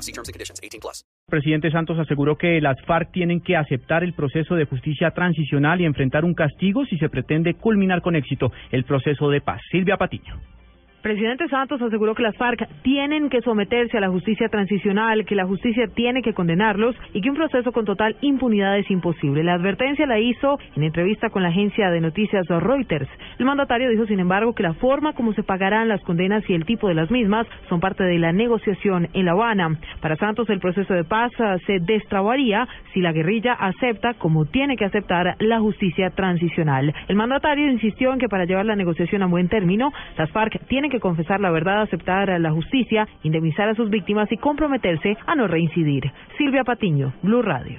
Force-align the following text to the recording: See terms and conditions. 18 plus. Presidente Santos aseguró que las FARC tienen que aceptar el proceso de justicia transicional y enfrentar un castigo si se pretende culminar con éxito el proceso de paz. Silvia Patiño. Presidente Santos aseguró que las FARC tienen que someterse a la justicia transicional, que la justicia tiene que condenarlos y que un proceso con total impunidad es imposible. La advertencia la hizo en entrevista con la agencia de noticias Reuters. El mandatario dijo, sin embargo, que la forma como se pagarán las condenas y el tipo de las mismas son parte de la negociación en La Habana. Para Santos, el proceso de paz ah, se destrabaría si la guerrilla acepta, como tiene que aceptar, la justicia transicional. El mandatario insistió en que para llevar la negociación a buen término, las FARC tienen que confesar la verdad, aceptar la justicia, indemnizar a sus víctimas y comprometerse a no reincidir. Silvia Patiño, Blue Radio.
See 0.00 0.12
terms 0.12 0.28
and 0.28 0.34
conditions. 0.34 0.60
18 0.62 0.80
plus. 0.80 1.04
Presidente 1.28 1.70
Santos 1.70 1.98
aseguró 1.98 2.36
que 2.36 2.60
las 2.60 2.76
FARC 2.86 3.12
tienen 3.12 3.40
que 3.40 3.56
aceptar 3.56 4.02
el 4.02 4.14
proceso 4.14 4.56
de 4.56 4.66
justicia 4.66 5.12
transicional 5.12 5.80
y 5.80 5.84
enfrentar 5.84 6.24
un 6.24 6.34
castigo 6.34 6.84
si 6.86 6.98
se 6.98 7.08
pretende 7.08 7.54
culminar 7.54 8.02
con 8.02 8.16
éxito 8.16 8.52
el 8.72 8.84
proceso 8.84 9.30
de 9.30 9.40
paz. 9.40 9.60
Silvia 9.70 9.96
Patiño. 9.96 10.40
Presidente 11.02 11.48
Santos 11.48 11.80
aseguró 11.80 12.14
que 12.14 12.22
las 12.22 12.36
FARC 12.36 12.68
tienen 12.82 13.30
que 13.30 13.40
someterse 13.40 13.96
a 13.96 14.00
la 14.00 14.10
justicia 14.10 14.48
transicional, 14.48 15.24
que 15.24 15.34
la 15.34 15.46
justicia 15.46 15.86
tiene 15.94 16.20
que 16.20 16.34
condenarlos 16.34 16.94
y 17.14 17.22
que 17.22 17.30
un 17.30 17.36
proceso 17.36 17.72
con 17.72 17.86
total 17.86 18.16
impunidad 18.20 18.76
es 18.76 18.90
imposible. 18.90 19.42
La 19.42 19.54
advertencia 19.54 20.06
la 20.06 20.18
hizo 20.18 20.58
en 20.76 20.82
entrevista 20.82 21.30
con 21.30 21.42
la 21.42 21.48
agencia 21.48 21.90
de 21.90 22.02
noticias 22.02 22.46
Reuters. 22.48 23.08
El 23.38 23.46
mandatario 23.46 23.88
dijo, 23.88 24.06
sin 24.06 24.20
embargo, 24.20 24.54
que 24.54 24.62
la 24.62 24.74
forma 24.74 25.14
como 25.14 25.32
se 25.32 25.42
pagarán 25.42 25.88
las 25.88 26.02
condenas 26.02 26.44
y 26.50 26.54
el 26.54 26.66
tipo 26.66 26.88
de 26.88 26.94
las 26.94 27.10
mismas 27.10 27.46
son 27.70 27.80
parte 27.80 28.04
de 28.04 28.18
la 28.18 28.32
negociación 28.32 29.08
en 29.14 29.24
La 29.24 29.32
Habana. 29.32 29.78
Para 30.02 30.16
Santos, 30.16 30.50
el 30.50 30.60
proceso 30.60 30.92
de 30.92 31.04
paz 31.04 31.32
ah, 31.38 31.56
se 31.66 31.78
destrabaría 31.80 32.68
si 32.92 33.00
la 33.00 33.12
guerrilla 33.12 33.54
acepta, 33.54 34.14
como 34.14 34.44
tiene 34.44 34.76
que 34.76 34.84
aceptar, 34.84 35.36
la 35.38 35.60
justicia 35.60 36.10
transicional. 36.10 36.92
El 37.08 37.16
mandatario 37.16 37.70
insistió 37.70 38.12
en 38.12 38.18
que 38.18 38.28
para 38.28 38.44
llevar 38.44 38.66
la 38.66 38.76
negociación 38.76 39.22
a 39.22 39.26
buen 39.26 39.48
término, 39.48 39.92
las 40.18 40.30
FARC 40.30 40.66
tienen 40.66 40.89
que 40.90 41.00
confesar 41.00 41.40
la 41.40 41.50
verdad, 41.50 41.82
aceptar 41.82 42.28
la 42.40 42.52
justicia, 42.52 43.08
indemnizar 43.22 43.68
a 43.68 43.74
sus 43.74 43.88
víctimas 43.88 44.30
y 44.30 44.36
comprometerse 44.36 45.16
a 45.26 45.34
no 45.34 45.46
reincidir. 45.46 46.10
Silvia 46.36 46.64
Patiño, 46.64 47.14
Blue 47.22 47.42
Radio. 47.42 47.78